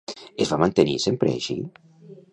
[0.45, 1.59] Es va mantenir sempre així?